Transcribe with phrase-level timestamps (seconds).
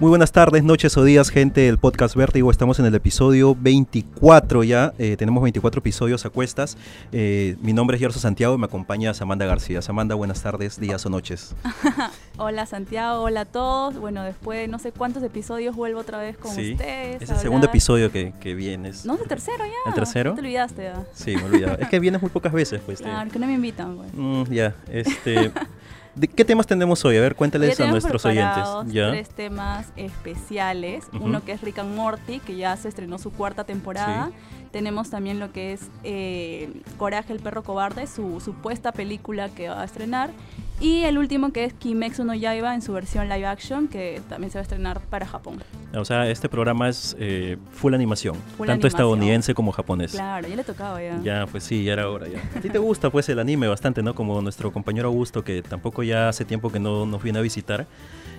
[0.00, 2.52] Muy buenas tardes, noches o días, gente del podcast Vértigo.
[2.52, 4.92] Estamos en el episodio 24 ya.
[4.96, 6.76] Eh, tenemos 24 episodios a cuestas.
[7.10, 9.82] Eh, mi nombre es Gerson Santiago y me acompaña Samanda García.
[9.82, 11.52] Samanda, buenas tardes, días o noches.
[12.38, 13.98] hola Santiago, hola a todos.
[13.98, 17.20] Bueno, después de no sé cuántos episodios vuelvo otra vez con ustedes.
[17.20, 19.04] Es el segundo episodio que, que, vienes.
[19.04, 19.90] No, es el tercero ya.
[19.90, 20.34] ¿El tercero?
[20.34, 21.06] te olvidaste ya.
[21.12, 21.74] Sí, me olvidaba.
[21.74, 23.00] es que vienes muy pocas veces, pues.
[23.08, 24.10] Claro, que no me invitan, pues.
[24.14, 25.50] Mm, ya, este...
[26.26, 27.16] ¿Qué temas tenemos hoy?
[27.16, 28.64] A ver, cuéntales a nuestros oyentes.
[28.86, 29.10] ¿Ya?
[29.10, 31.06] Tres temas especiales.
[31.20, 34.30] Uno que es Rick and Morty, que ya se estrenó su cuarta temporada.
[34.72, 39.82] Tenemos también lo que es eh, Coraje el perro cobarde, su supuesta película que va
[39.82, 40.30] a estrenar.
[40.80, 44.52] Y el último que es Kimetsu no Yaiba en su versión live action, que también
[44.52, 45.58] se va a estrenar para Japón.
[45.94, 50.12] O sea, este programa es eh, full animación, tanto estadounidense como japonés.
[50.12, 51.18] Claro, ya le tocaba ya.
[51.22, 52.38] Ya, pues sí, ya era hora ya.
[52.56, 54.14] A ti te gusta pues el anime bastante, ¿no?
[54.14, 57.86] Como nuestro compañero Augusto, que tampoco ya hace tiempo que no nos viene a visitar.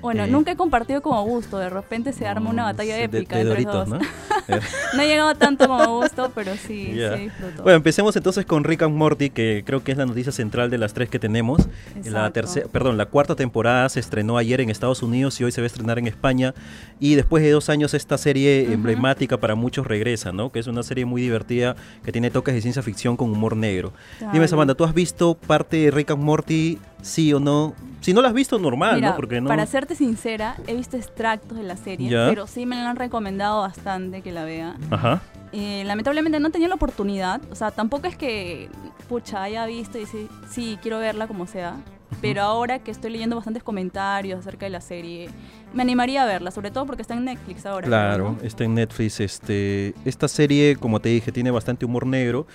[0.02, 3.38] Bueno, eh, nunca he compartido como gusto, de repente se arma una batalla épica.
[3.38, 4.00] De, Doritos, ¿no?
[4.96, 7.64] no he llegado tanto como gusto, pero sí, sí disfruto.
[7.64, 10.78] Bueno, empecemos entonces con Rick and Morty, que creo que es la noticia central de
[10.78, 11.68] las tres que tenemos.
[12.06, 15.61] La tercera, perdón, la cuarta temporada se estrenó ayer en Estados Unidos y hoy se
[15.61, 16.53] va a estrenar en España.
[16.99, 20.52] Y después de dos años esta serie emblemática para muchos regresa, ¿no?
[20.52, 23.94] Que es una serie muy divertida que tiene toques de ciencia ficción con humor negro.
[24.33, 27.73] Dime, Samantha, ¿tú has visto parte de Rick and Morty sí o no.
[28.02, 29.16] Si no la has visto, normal, ¿no?
[29.16, 29.50] Porque no.
[29.50, 33.61] Para serte sincera, he visto extractos de la serie, pero sí me la han recomendado
[33.61, 34.77] bastante que la vea.
[34.89, 35.22] Ajá.
[35.52, 38.69] Eh, lamentablemente no tenía la oportunidad, o sea, tampoco es que,
[39.09, 41.77] pucha, haya visto y sí, sí quiero verla como sea.
[42.22, 45.30] Pero ahora que estoy leyendo bastantes comentarios acerca de la serie,
[45.74, 47.88] me animaría a verla, sobre todo porque está en Netflix ahora.
[47.88, 49.20] Claro, está en Netflix.
[49.20, 52.48] Este, esta serie, como te dije, tiene bastante humor negro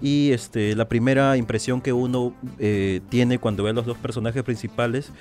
[0.00, 4.42] y este, la primera impresión que uno eh, tiene cuando ve a los dos personajes
[4.42, 5.12] principales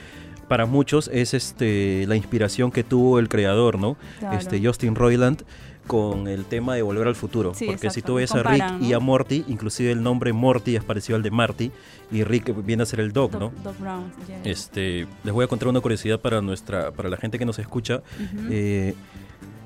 [0.52, 3.96] para muchos es este la inspiración que tuvo el creador, ¿no?
[4.34, 5.46] Este Justin Roiland
[5.88, 7.54] con el tema de Volver al Futuro.
[7.66, 11.16] porque si tú ves a Rick y a Morty, inclusive el nombre Morty es parecido
[11.16, 11.72] al de Marty
[12.12, 13.54] y Rick viene a ser el Doc, ¿no?
[13.64, 14.12] Doc Brown,
[14.44, 18.04] este, les voy a contar una curiosidad para nuestra, para la gente que nos escucha.
[18.50, 18.94] Eh,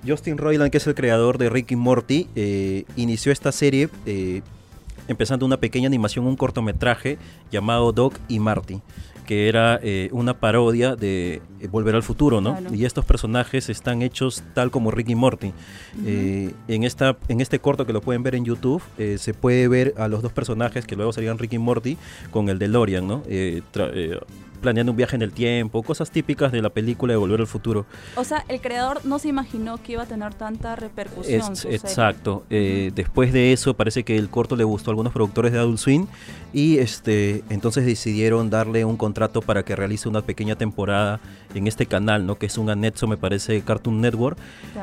[0.07, 4.43] Justin Roiland, que es el creador de Rick y Morty, eh, inició esta serie eh,
[5.07, 7.17] empezando una pequeña animación, un cortometraje
[7.49, 8.83] llamado Doc y Marty
[9.25, 12.57] que era eh, una parodia de eh, Volver al Futuro, ¿no?
[12.71, 15.51] Y estos personajes están hechos tal como Ricky Morty.
[16.05, 18.81] Eh, en, esta, en este corto que lo pueden ver en YouTube,
[19.17, 21.97] se puede ver a los dos personajes que luego serían Ricky Morty
[22.31, 23.23] con el DeLorean, ¿no?
[24.65, 27.85] Planeando un viaje en el tiempo, cosas típicas de la película de Volver al Futuro.
[28.15, 31.53] O sea, el creador no se imaginó que iba a tener tanta repercusión.
[31.69, 32.43] exacto.
[32.49, 35.77] Eh, después de eso, parece que el corto le gustó a algunos productores de Adult
[35.77, 36.07] Swim
[36.51, 41.19] y este, entonces decidieron darle un contrato para que realice una pequeña temporada
[41.53, 42.39] en este canal, ¿no?
[42.39, 44.37] Que es un anexo, me parece, Cartoon Network.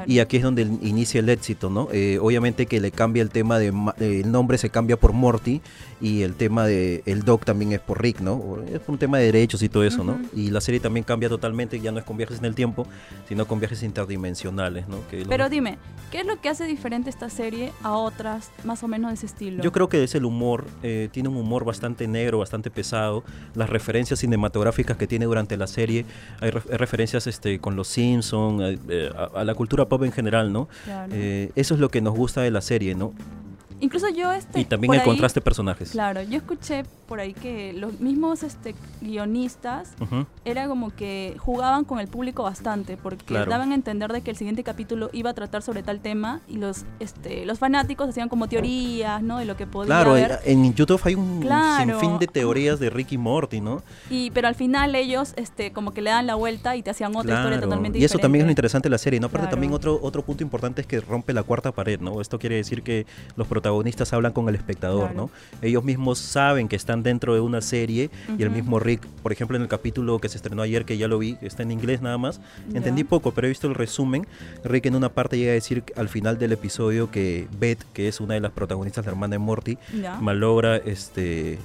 [0.07, 1.89] Y aquí es donde inicia el éxito, ¿no?
[1.93, 5.61] Eh, obviamente que le cambia el tema de, el nombre se cambia por Morty
[6.01, 8.59] y el tema de el Doc también es por Rick, ¿no?
[8.71, 10.21] Es un tema de derechos y todo eso, ¿no?
[10.35, 12.87] Y la serie también cambia totalmente, ya no es con viajes en el tiempo,
[13.29, 14.99] sino con viajes interdimensionales, ¿no?
[15.29, 15.79] Pero dime,
[16.11, 19.27] ¿qué es lo que hace diferente esta serie a otras más o menos de ese
[19.27, 19.63] estilo?
[19.63, 23.25] Yo creo que es el humor, eh, tiene un humor bastante negro, bastante pesado,
[23.55, 26.05] las referencias cinematográficas que tiene durante la serie,
[26.41, 30.69] hay, referencias este, con los Simpsons, eh, eh, a, la cultura pop en general, ¿no?
[31.55, 33.13] eso es lo que nos gusta de la serie, ¿no?
[33.83, 35.91] Incluso yo este Y también el contraste de personajes.
[35.91, 39.95] Claro, yo escuché por ahí que los mismos este guionistas
[40.45, 44.37] era como que jugaban con el público bastante porque daban a entender de que el
[44.37, 48.49] siguiente capítulo iba a tratar sobre tal tema y los este los fanáticos hacían como
[48.49, 49.39] teorías, ¿no?
[49.39, 51.45] De lo que podía Claro, en YouTube hay un
[51.79, 53.83] sinfín de teorías de Ricky Morty, ¿no?
[54.09, 57.17] Y pero al final ellos este como que le dan la vuelta y te hacían
[57.17, 57.99] otra historia totalmente diferente.
[57.99, 59.27] Y eso también es lo interesante de la serie, ¿no?
[59.27, 62.21] Aparte también otro otro punto importante es que rompe la cuarta pared, ¿no?
[62.21, 65.31] Esto quiere decir que los protagonistas protagonistas hablan con el espectador, ¿no?
[65.63, 69.57] Ellos mismos saben que están dentro de una serie y el mismo Rick, por ejemplo,
[69.57, 72.19] en el capítulo que se estrenó ayer, que ya lo vi, está en inglés nada
[72.19, 72.41] más,
[72.75, 74.27] entendí poco, pero he visto el resumen.
[74.65, 78.21] Rick en una parte llega a decir al final del episodio que Beth, que es
[78.21, 79.79] una de las protagonistas, la hermana de Morty,
[80.21, 81.59] malogra este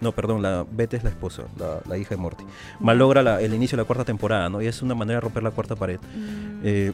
[0.00, 1.42] no, perdón, la Beth es la esposa,
[1.88, 2.44] la, hija de Morty.
[2.80, 4.62] Malogra el inicio de la cuarta temporada, ¿no?
[4.62, 5.98] Y es una manera de romper la cuarta pared.
[5.98, 6.60] Mm.
[6.62, 6.92] Eh,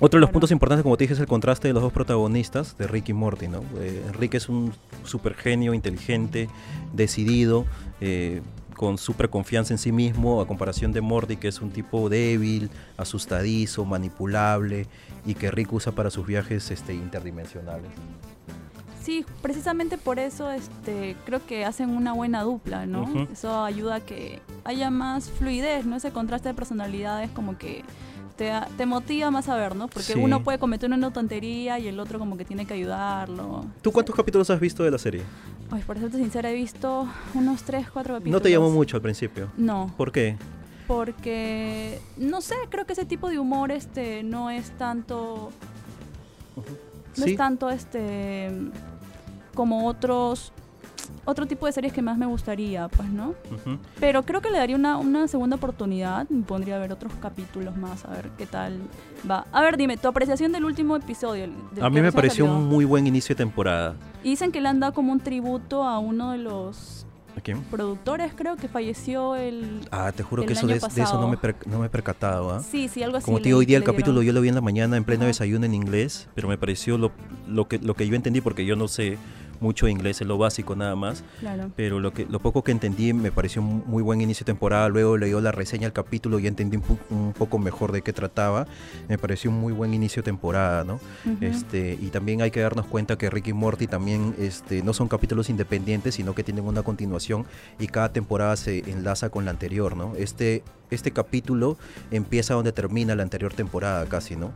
[0.00, 2.76] otro de los puntos importantes, como te dije, es el contraste de los dos protagonistas,
[2.78, 3.62] de Rick y Morty, ¿no?
[3.78, 4.72] Eh, Rick es un
[5.04, 6.48] super genio, inteligente,
[6.92, 7.66] decidido,
[8.00, 8.40] eh,
[8.74, 12.70] con super confianza en sí mismo, a comparación de Morty, que es un tipo débil,
[12.96, 14.86] asustadizo, manipulable,
[15.26, 17.90] y que Rick usa para sus viajes este, interdimensionales.
[19.02, 23.28] Sí, precisamente por eso este, creo que hacen una buena dupla, ¿no?
[23.32, 25.96] Eso ayuda a que haya más fluidez, ¿no?
[25.96, 27.82] Ese contraste de personalidades como que
[28.40, 29.86] te, te motiva más a ver, ¿no?
[29.88, 33.66] Porque uno puede cometer una tontería y el otro como que tiene que ayudarlo.
[33.82, 35.20] ¿Tú cuántos capítulos has visto de la serie?
[35.70, 38.32] Ay, por serte sincera, he visto unos 3, 4 capítulos.
[38.32, 39.52] ¿No te llamó mucho al principio?
[39.58, 39.92] No.
[39.94, 40.38] ¿Por qué?
[40.86, 45.50] Porque, no sé, creo que ese tipo de humor este no es tanto...
[47.18, 48.50] No es tanto este
[49.54, 50.52] como otros
[51.24, 53.34] otro tipo de series que más me gustaría, pues, ¿no?
[53.98, 56.28] Pero creo que le daría una, una segunda oportunidad.
[56.28, 58.80] Me pondría a ver otros capítulos más, a ver qué tal
[59.28, 59.46] va.
[59.52, 61.48] A ver, dime, tu apreciación del último episodio.
[61.80, 63.96] a mí me pareció un muy buen inicio de temporada.
[64.22, 67.06] Y dicen que le han dado como un tributo a uno de los
[67.70, 69.80] productores, creo que falleció el.
[69.90, 72.50] Ah, te juro que eso de, eso no me, no me he percatado.
[72.50, 72.62] ¿ah?
[72.62, 73.24] Sí, sí, algo así.
[73.24, 75.24] Como te digo, hoy día el capítulo yo lo vi en la mañana en pleno
[75.24, 77.12] desayuno en inglés, pero me pareció lo,
[77.48, 79.18] lo, que, lo que yo entendí, porque yo no sé
[79.60, 81.22] mucho inglés, es lo básico nada más.
[81.76, 84.88] Pero lo, que, lo poco que entendí me pareció un muy buen inicio de temporada.
[84.88, 86.78] Luego leí la reseña del capítulo y entendí
[87.08, 88.66] un, poco mejor de qué trataba.
[89.08, 91.00] Me pareció un muy buen inicio de temporada, ¿no?
[91.40, 95.08] este, y también hay que darnos cuenta que Ricky y Morty también este, no son
[95.08, 97.46] capítulos independientes, sino que tienen una continuación
[97.78, 100.14] y cada temporada se enlaza con la anterior, ¿no?
[100.16, 101.76] Este, este capítulo
[102.10, 104.52] empieza donde termina la anterior temporada casi, ¿no?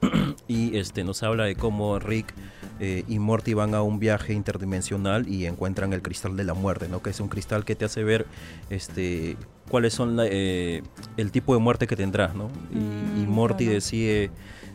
[0.48, 2.34] y este, nos habla de cómo Rick
[2.80, 6.88] eh, y Morty van a un viaje interdimensional y encuentran el cristal de la muerte,
[6.88, 7.02] ¿no?
[7.02, 8.26] Que es un cristal que te hace ver
[8.70, 9.36] este
[9.68, 10.82] cuáles son eh,
[11.16, 12.50] el tipo de muerte que tendrás, ¿no?
[12.72, 14.30] Y, mm, Morty decide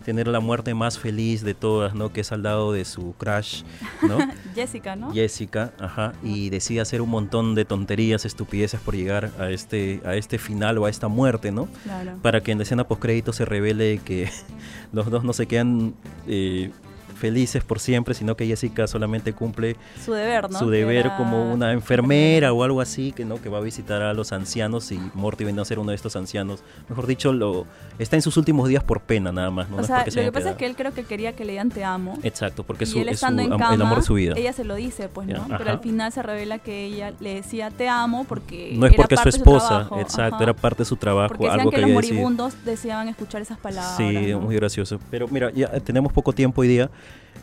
[0.05, 2.13] tener la muerte más feliz de todas, ¿no?
[2.13, 3.63] Que es al lado de su crush,
[4.03, 4.19] ¿no?
[4.55, 5.11] Jessica, ¿no?
[5.11, 10.15] Jessica, ajá, y decide hacer un montón de tonterías, estupideces por llegar a este, a
[10.15, 11.67] este final o a esta muerte, ¿no?
[11.83, 12.19] Claro.
[12.21, 14.29] Para que en la escena post crédito se revele que
[14.93, 15.95] los dos no se quedan
[16.27, 16.69] eh,
[17.15, 20.59] felices por siempre, sino que Jessica solamente cumple su deber, ¿no?
[20.59, 24.13] Su deber como una enfermera o algo así, que no que va a visitar a
[24.13, 26.63] los ancianos y Morty viene a ser uno de estos ancianos.
[26.89, 27.65] Mejor dicho, lo
[27.99, 29.77] está en sus últimos días por pena nada más, ¿no?
[29.77, 31.83] O sea, lo que pasa es que él creo que quería que le digan te
[31.83, 32.17] amo.
[32.23, 33.09] Exacto, porque es, su, el
[33.53, 34.33] amor de su vida.
[34.35, 35.45] Ella se lo dice, pues, ¿no?
[35.57, 39.15] Pero al final se revela que ella le decía te amo porque no es porque
[39.15, 43.07] es su esposa, exacto, era parte de su trabajo, porque algo que, los moribundos deseaban
[43.07, 43.97] escuchar esas palabras.
[43.97, 44.99] Sí, muy gracioso.
[45.09, 46.89] Pero mira, ya tenemos poco tiempo hoy día.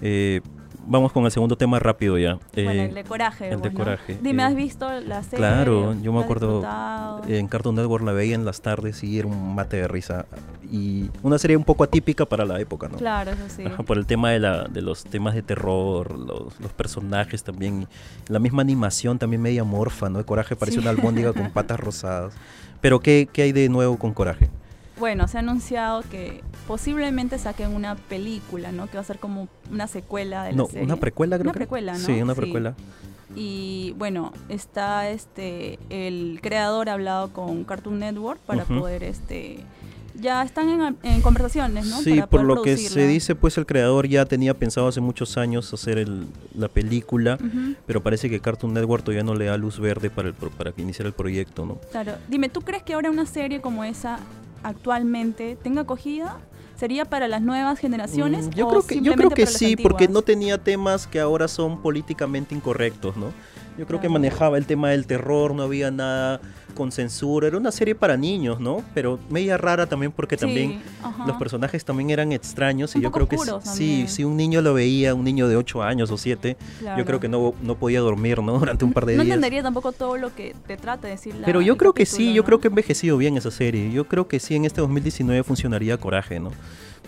[0.00, 0.40] Eh,
[0.86, 2.38] vamos con el segundo tema rápido ya.
[2.54, 3.50] bueno, el eh, de coraje.
[3.50, 4.18] El de coraje.
[4.20, 5.38] Dime, ¿has visto la serie?
[5.38, 6.62] Claro, yo me acuerdo
[7.26, 10.26] en Cartoon Network la veía en las tardes y era un mate de risa.
[10.70, 12.96] Y una serie un poco atípica para la época, ¿no?
[12.96, 13.64] Claro, eso sí.
[13.86, 17.86] por el tema de, la, de los temas de terror, los, personajes también.
[18.28, 20.18] La misma animación también media morfa, ¿no?
[20.18, 22.34] El coraje parece una albóndiga con patas rosadas.
[22.80, 24.48] Pero ¿qué, ¿qué hay de nuevo con coraje?
[25.02, 28.86] bueno, se ha anunciado que posiblemente saquen una película, ¿no?
[28.88, 31.92] Que va a ser como una secuela de la no, una precuela creo Una precuela,
[31.94, 31.98] ¿no?
[31.98, 32.74] Sí, una precuela.
[33.34, 39.60] Y bueno, está este el creador ha hablado con Cartoon Network para poder este
[40.14, 42.00] ya están en, conversaciones, ¿no?
[42.00, 45.72] Sí, por lo que se dice, pues el creador ya tenía pensado hace muchos años
[45.72, 46.06] hacer
[46.54, 47.38] la película,
[47.86, 50.82] pero parece que Cartoon Network todavía no le da luz verde para, el, para que
[50.82, 51.78] iniciara el proyecto, ¿no?
[51.90, 52.12] Claro.
[52.28, 54.18] Dime, ¿tú crees que ahora una serie como esa
[54.62, 56.38] actualmente tenga acogida?
[56.82, 58.48] ¿Sería para las nuevas generaciones?
[58.48, 61.80] Mm, yo, creo que, yo creo que sí, porque no tenía temas que ahora son
[61.80, 63.32] políticamente incorrectos, ¿no?
[63.78, 66.40] Yo creo que manejaba el tema del terror, no había nada
[66.74, 67.46] con censura.
[67.46, 68.82] Era una serie para niños, ¿no?
[68.94, 70.82] Pero media rara también porque también
[71.26, 72.94] los personajes también eran extraños.
[72.96, 76.10] y yo creo que sí, si un niño lo veía, un niño de 8 años
[76.10, 76.56] o 7,
[76.96, 78.58] yo creo que no, no podía dormir, ¿no?
[78.62, 79.24] Durante un par de días.
[79.24, 82.32] No entendería tampoco todo lo que te trata de decir Pero yo creo que sí,
[82.32, 83.90] yo creo que ha envejecido bien esa serie.
[83.90, 86.52] Yo creo que sí, en este 2019 funcionaría Coraje, ¿no?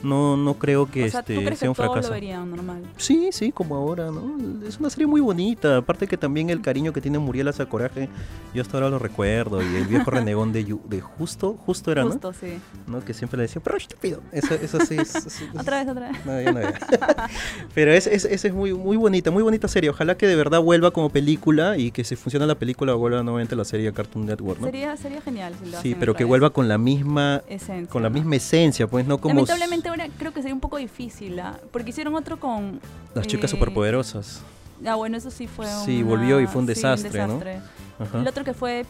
[0.05, 2.15] No, no creo que este sea un fracaso.
[2.47, 2.83] normal?
[2.97, 4.37] Sí, sí, como ahora, ¿no?
[4.67, 5.79] Es una serie muy bonita.
[5.79, 8.09] Aparte que también el cariño que tiene Muriel hacia Coraje,
[8.55, 9.63] yo hasta ahora lo recuerdo.
[9.63, 12.59] Y el viejo renegón de, de Justo, Justo era, Justo, sí.
[12.87, 13.05] ¿no?
[13.05, 14.21] Que siempre le decía, pero estúpido.
[14.33, 14.97] Eso, eso sí.
[15.59, 16.27] otra vez, otra vez.
[16.27, 16.61] No, ya no
[17.75, 19.91] pero esa es, es, muy, muy bonita, muy bonita serie.
[19.91, 23.57] Ojalá que de verdad vuelva como película y que si funciona la película vuelva nuevamente
[23.57, 24.67] la serie Cartoon Network, ¿no?
[24.67, 28.11] Sería, sería genial si lo Sí, pero que vuelva con la misma esencia, con la
[28.11, 31.59] misma esencia, pues no como Lamentablemente creo que sería un poco difícil, ¿ah?
[31.73, 32.81] porque hicieron otro con...
[33.15, 34.43] Las chicas eh, superpoderosas.
[34.87, 37.41] Ah, bueno, eso sí fue Sí, volvió y fue un desastre, ¿no?
[37.41, 38.85] El otro que fue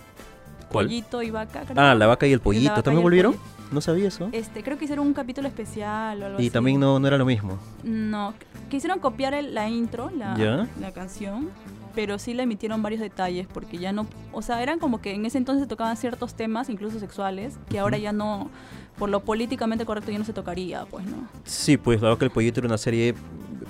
[0.70, 1.64] Pollito y Vaca.
[1.76, 2.82] Ah, la vaca y el pollito.
[2.82, 3.36] ¿También volvieron?
[3.70, 4.28] No sabía eso.
[4.32, 7.24] Este, creo que hicieron un capítulo especial o algo y también no, no era lo
[7.24, 7.58] mismo.
[7.82, 8.34] No,
[8.70, 11.48] quisieron copiar la intro, la, la canción,
[11.94, 15.24] pero sí le emitieron varios detalles porque ya no, o sea, eran como que en
[15.26, 18.50] ese entonces tocaban ciertos temas, incluso sexuales, que ahora ya no,
[18.98, 21.28] por lo políticamente correcto ya no se tocaría, pues, ¿no?
[21.44, 23.14] Sí, pues la que el pollito era una serie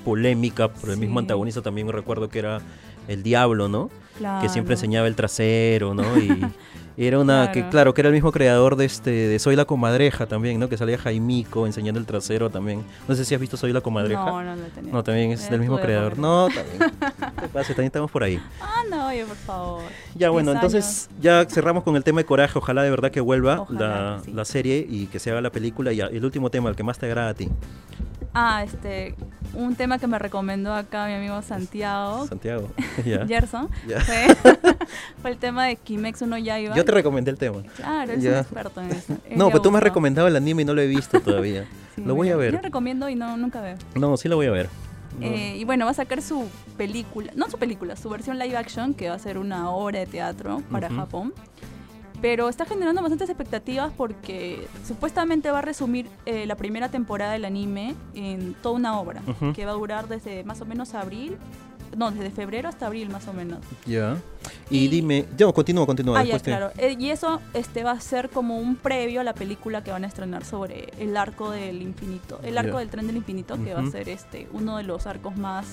[0.05, 2.61] polémica por el mismo antagonista también recuerdo que era
[3.09, 3.91] el diablo, ¿no?
[4.41, 6.17] Que siempre enseñaba el trasero, ¿no?
[6.19, 6.29] Y,
[6.97, 7.93] era una que claro.
[7.93, 10.97] que era el mismo creador de este de Soy la comadreja también no que salía
[10.97, 12.85] Jaimico enseñando el trasero también.
[13.09, 14.25] No sé si has visto Soy la comadreja.
[14.25, 16.17] No no lo tenía no también es del mismo creador.
[16.19, 16.93] no también
[17.53, 18.41] también estamos por ahí.
[18.61, 19.83] Ah no oye por favor.
[20.15, 22.57] Ya bueno entonces ya cerramos con el tema de coraje.
[22.57, 26.01] Ojalá de verdad que vuelva la, la, serie y que se haga la película y
[26.01, 27.51] el último tema el que más te agrada a ti
[28.35, 29.15] Ah, este,
[29.55, 32.27] un tema que me recomendó acá mi amigo Santiago.
[32.27, 32.69] Santiago,
[33.29, 33.69] Gerson.
[35.23, 36.75] Fue, el tema de Kimetsu no Yaiba.
[36.75, 37.63] Yo te recomendé el tema.
[37.77, 39.17] Claro, es un experto en eso.
[39.37, 41.65] no, pero tú me has recomendado el anime y no lo he visto todavía.
[41.97, 42.53] lo voy a ver.
[42.53, 43.77] Yo recomiendo y no, nunca veo.
[43.95, 44.69] No, sí lo voy a ver.
[45.21, 48.95] Eh, y bueno, va a sacar su película, no su película, su versión live action,
[48.95, 51.33] que va a ser una obra de teatro para Japón
[52.25, 57.45] pero está generando bastantes expectativas porque supuestamente va a resumir eh, la primera temporada del
[57.45, 59.21] anime en toda una obra
[59.55, 61.37] que va a durar desde más o menos abril
[61.97, 63.61] no, desde febrero hasta abril más o menos.
[63.87, 64.17] Ya.
[64.71, 66.17] Y, dime, yo continúo, continúo.
[66.17, 66.71] Ah, ya, claro.
[66.77, 70.05] Eh, y eso este va a ser como un previo a la película que van
[70.05, 73.81] a estrenar sobre el arco del infinito, el arco del tren del infinito, que va
[73.81, 75.67] a ser este uno de los arcos más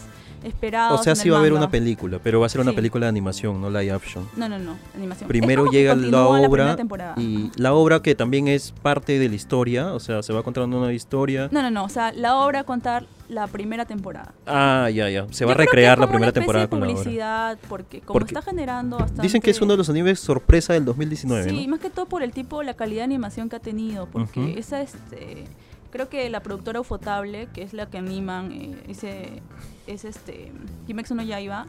[0.44, 1.00] esperados.
[1.00, 3.10] O sea, sí va a haber una película, pero va a ser una película de
[3.10, 4.28] animación, no live action.
[4.36, 5.28] No, no, no, animación.
[5.28, 6.78] Primero llega la obra
[7.18, 10.78] y la obra que también es parte de la historia, o sea, se va contando
[10.78, 11.50] una historia.
[11.52, 14.34] No, no, no, o sea, la obra contar la primera temporada.
[14.46, 15.26] Ah, ya, ya.
[15.32, 19.22] Se va a recrear la primera temporada con publicidad, porque como está generando bastante...
[19.22, 22.24] Dicen que es uno de los animes sorpresa del 2019, Sí, más que todo por
[22.24, 25.46] el tipo, la calidad de animación que ha tenido, porque esa, este...
[25.92, 29.42] Creo que la productora Ufotable, que es la que animan eh, ese
[29.88, 30.54] es este
[30.88, 31.66] Kimetsu no Yaiba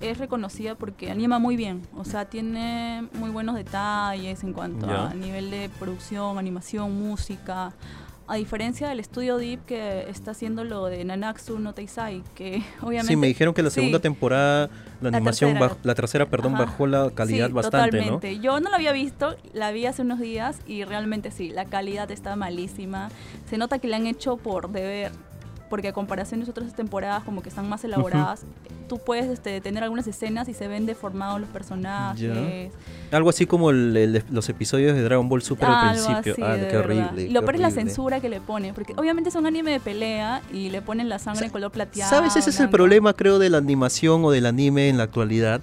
[0.00, 1.82] es reconocida porque anima muy bien.
[1.94, 7.74] O sea tiene muy buenos detalles en cuanto a nivel de producción animación música
[8.28, 13.08] a diferencia del estudio Deep que está haciendo lo de Nanatsu no Taisai, que obviamente...
[13.08, 14.68] Sí, me dijeron que la segunda temporada,
[15.00, 18.38] la, animación, la tercera, perdón, bajó la calidad bastante, totalmente.
[18.38, 22.10] Yo no la había visto, la vi hace unos días y realmente sí, la calidad
[22.10, 23.08] está malísima.
[23.48, 25.10] Se nota que le han hecho por deber
[25.68, 28.42] porque a comparación de otras temporadas como que están más elaboradas,
[28.88, 32.72] tú puedes este, tener algunas escenas y se ven deformados los personajes.
[33.10, 36.36] Algo así como los episodios de Dragon Ball Super al principio.
[36.44, 37.22] ah, qué horrible.
[37.24, 39.80] Y lo peor es la censura que le ponen, porque obviamente es un anime de
[39.80, 42.10] pelea y le ponen la sangre en color plateado.
[42.10, 42.36] ¿Sabes?
[42.36, 45.60] Ese es el problema, creo, de la animación o del anime en la actualidad.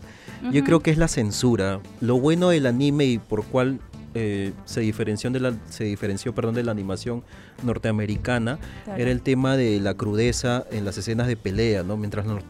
[0.51, 1.79] Yo creo que es la censura.
[2.01, 3.79] Lo bueno del anime y por cual
[4.15, 7.23] eh, se diferenció de la se diferenció perdón de la animación
[7.63, 8.59] norteamericana
[8.97, 12.43] era el tema de la crudeza en las escenas de pelea no mientras los,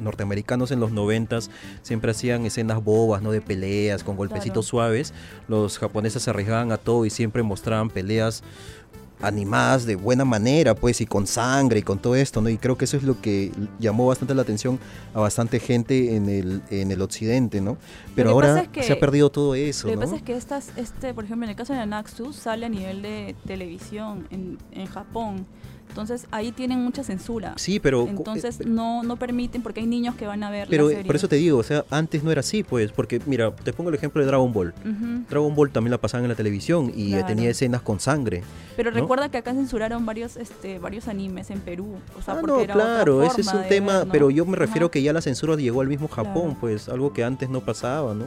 [0.00, 1.50] norteamericanos en los noventas
[1.82, 5.12] siempre hacían escenas bobas no de peleas con golpecitos suaves.
[5.48, 8.42] Los japoneses se arriesgaban a todo y siempre mostraban peleas
[9.20, 12.48] animadas de buena manera, pues, y con sangre y con todo esto, ¿no?
[12.48, 14.78] Y creo que eso es lo que llamó bastante la atención
[15.14, 17.78] a bastante gente en el, en el occidente, ¿no?
[18.14, 19.88] Pero ahora se ha perdido todo eso.
[19.88, 22.66] Lo que pasa es que estas, este, por ejemplo, en el caso de Anaxu, sale
[22.66, 25.46] a nivel de televisión en, en Japón.
[25.88, 27.54] Entonces ahí tienen mucha censura.
[27.56, 28.06] Sí, pero...
[28.06, 30.68] Entonces eh, no, no permiten porque hay niños que van a ver...
[30.68, 33.72] Pero por eso te digo, o sea, antes no era así, pues, porque mira, te
[33.72, 34.74] pongo el ejemplo de Dragon Ball.
[35.30, 38.42] Dragon Ball también la pasaban en la televisión y tenía escenas con sangre.
[38.76, 41.96] Pero recuerda que acá censuraron varios este varios animes en Perú.
[42.18, 45.12] O sea, ah, no, claro, ese es un tema, pero yo me refiero que ya
[45.12, 48.26] la censura llegó al mismo Japón, pues, algo que antes no pasaba, ¿no?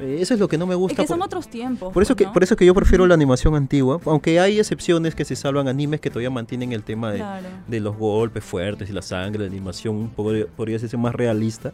[0.00, 1.02] Eh, eso es lo que no me gusta.
[1.02, 1.92] Es que son otros tiempos.
[1.92, 5.14] Por eso, pues, que, por eso que yo prefiero la animación antigua, aunque hay excepciones
[5.14, 7.24] que se salvan animes que todavía mantienen el tema de,
[7.66, 11.72] de los golpes fuertes y la sangre, la animación podría, podría ser más realista.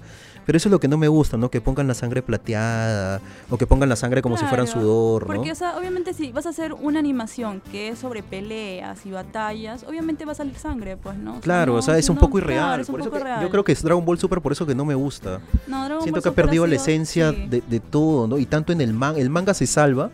[0.51, 1.51] Pero eso es lo que no me gusta, ¿no?
[1.51, 5.35] Que pongan la sangre plateada o que pongan la sangre como si fueran sudor, ¿no?
[5.35, 9.13] Porque, o sea, obviamente si vas a hacer una animación que es sobre peleas y
[9.13, 11.41] batallas, obviamente va a salir sangre, pues, ¿no?
[11.41, 12.85] claro, o sea, es un poco irreal.
[12.85, 15.41] por eso Yo creo que es Dragon Ball Super por eso que no me gusta.
[15.69, 18.39] No, Siento que ha perdido la esencia de, de, todo, ¿no?
[18.39, 20.11] Y tanto en el manga, el manga se salva,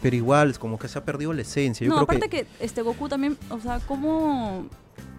[0.00, 1.86] pero igual es como que se ha perdido la esencia.
[1.86, 2.44] Yo no, aparte que...
[2.44, 4.66] que este Goku también, o sea, como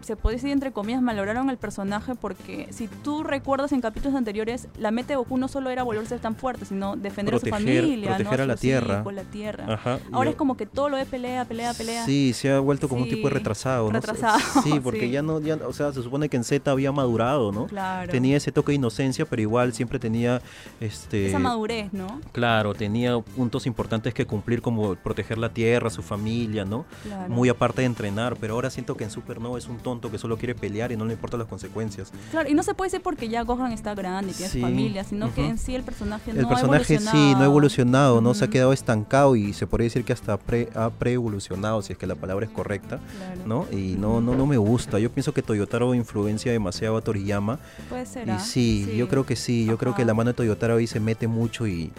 [0.03, 4.67] se puede decir entre comillas, malograron el personaje porque si tú recuerdas en capítulos anteriores,
[4.77, 8.15] la meta de Goku no solo era volverse tan fuerte, sino defender a su familia,
[8.15, 9.03] proteger a la tierra.
[9.11, 9.99] la tierra.
[10.11, 12.05] Ahora es como que todo lo de pelea, pelea, pelea.
[12.05, 13.93] Sí, se ha vuelto como un tipo de retrasado, ¿no?
[13.93, 14.39] Retrasado.
[14.63, 17.67] Sí, porque ya no, ya, o sea, se supone que en Z había madurado, ¿no?
[17.67, 18.11] Claro.
[18.11, 20.41] Tenía ese toque de inocencia, pero igual siempre tenía
[20.79, 22.21] este esa madurez, ¿no?
[22.31, 26.85] Claro, tenía puntos importantes que cumplir como proteger la tierra, su familia, ¿no?
[27.27, 30.11] Muy aparte de entrenar, pero ahora siento que en Super no es un tono tonto
[30.11, 32.11] que solo quiere pelear y no le importan las consecuencias.
[32.31, 35.33] Claro, y no se puede decir porque ya Gohan está grande y tiene familia, sino
[35.33, 37.17] que en sí el personaje el no personaje ha evolucionado.
[37.17, 38.33] sí, no ha evolucionado, ¿no?
[38.33, 41.99] Se ha quedado estancado y se podría decir que hasta pre, ha pre-evolucionado, si es
[41.99, 42.99] que la palabra es correcta,
[43.45, 43.67] ¿no?
[43.71, 44.97] Y no, no, no me gusta.
[44.97, 47.59] Yo pienso que Toyotaro influencia demasiado a Toriyama.
[47.89, 48.27] Puede ser.
[48.27, 48.39] Y ¿ah?
[48.39, 51.27] sí, yo creo que sí, yo creo que la mano de Toyotaro ahí se mete
[51.27, 51.91] mucho y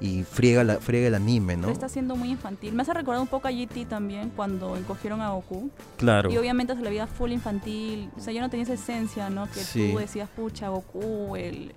[0.00, 1.68] y friega, la, friega el anime, ¿no?
[1.68, 2.72] está siendo muy infantil.
[2.72, 5.70] Me hace recordar un poco a GT también cuando encogieron a Goku.
[5.98, 6.30] Claro.
[6.30, 8.10] Y obviamente se le veía full infantil.
[8.16, 9.46] O sea, yo no tenía esa esencia, ¿no?
[9.50, 11.72] Que tú decías, pucha, Goku, el,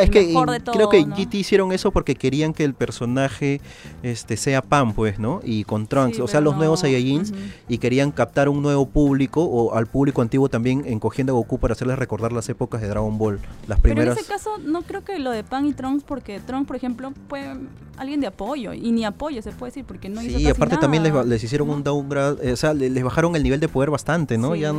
[0.00, 0.34] es que
[0.72, 3.60] creo que GT hicieron eso porque querían que el personaje
[4.02, 5.40] este sea Pan, pues, ¿no?
[5.44, 7.32] Y con Trunks, o sea, los nuevos Saiyajins
[7.68, 11.72] y querían captar un nuevo público o al público antiguo también encogiendo a Goku para
[11.72, 14.16] hacerles recordar las épocas de Dragon Ball, las primeras.
[14.16, 16.76] Pero en ese caso no creo que lo de Pan y Trunks porque Trunks, por
[16.76, 17.54] ejemplo, fue
[17.96, 21.02] alguien de apoyo y ni apoyo se puede decir porque no hizo Sí, aparte también
[21.02, 24.54] les, hicieron un downgrade, eh, o sea, les, bajaron el nivel de poder bastante, ¿no?
[24.54, 24.72] ya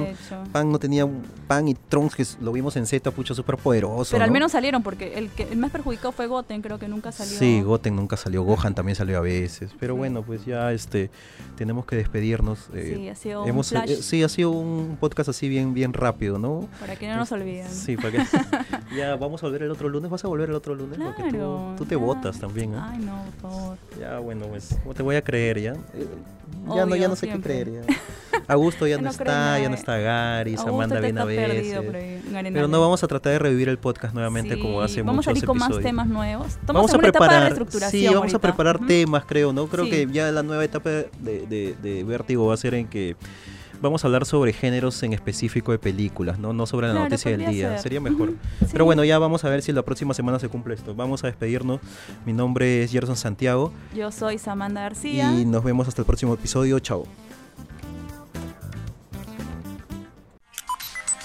[0.52, 1.08] Pan no tenía
[1.48, 4.12] Pan y Trunks que lo vimos en Z, pucho súper poderoso.
[4.12, 7.12] Pero al menos salieron porque el, que, el más perjudicado fue Goten, creo que nunca
[7.12, 7.38] salió.
[7.38, 9.72] Sí, Goten nunca salió, Gohan también salió a veces.
[9.80, 11.10] Pero bueno, pues ya este
[11.58, 12.70] tenemos que despedirnos.
[12.74, 16.38] Eh, sí, ha sido un eh, Sí, ha sido un podcast así bien, bien rápido,
[16.38, 16.68] ¿no?
[16.80, 17.70] Para que no nos olviden.
[17.70, 18.24] Sí, para que
[18.96, 20.10] ya vamos a volver el otro lunes.
[20.10, 21.00] ¿Vas a volver el otro lunes?
[21.00, 21.32] Porque
[21.78, 22.80] tú, te votas también, ¿eh?
[22.80, 23.78] Ay, no, por favor.
[24.00, 25.74] Ya, bueno, pues, te voy a creer ya?
[26.76, 27.82] ya no, ya no sé qué creer ya.
[28.48, 31.80] Augusto ya no, está, ya no está Gary, Samantha viene a veces.
[32.32, 35.46] Pero no vamos a tratar de revivir el podcast nuevamente como hace vamos muchos a
[35.46, 36.58] con más temas nuevos.
[36.66, 37.54] vamos a preparar,
[37.90, 39.68] sí, vamos a preparar temas, creo, ¿no?
[39.68, 43.16] Creo que ya la nueva etapa de, de, Vértigo va a ser en que
[43.82, 47.50] vamos a hablar sobre géneros en específico de películas, no, no sobre la noticia del
[47.52, 47.78] día.
[47.78, 48.34] Sería mejor.
[48.72, 50.96] Pero bueno, ya vamos a ver si la próxima semana se cumple esto.
[50.96, 51.82] Vamos a despedirnos.
[52.26, 53.74] Mi nombre es Gerson Santiago.
[53.96, 55.34] Yo soy Samantha García.
[55.34, 56.80] Y nos vemos hasta el próximo episodio.
[56.80, 57.06] Chao.